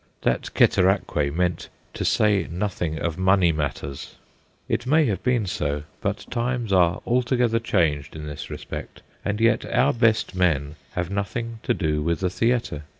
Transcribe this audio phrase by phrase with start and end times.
[0.23, 4.15] that ceteraque meant 'to say nothing of money matters/
[4.67, 9.63] It may have been so, but times are altogether changed in this respect, and yet
[9.71, 12.81] our best men have nothing to do with the theatre.